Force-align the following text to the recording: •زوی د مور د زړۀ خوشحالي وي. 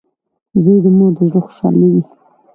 •زوی 0.63 0.77
د 0.83 0.85
مور 0.97 1.11
د 1.17 1.19
زړۀ 1.29 1.39
خوشحالي 1.45 1.87
وي. 1.93 2.03